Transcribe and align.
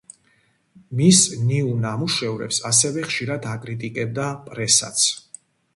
მის 1.01 1.19
ნიუ 1.51 1.75
ნამუშევრებს 1.83 2.61
ასევე 2.73 3.07
ხშირად 3.11 3.47
აკრიტიკებდა 3.53 4.31
პრესაც. 4.49 5.09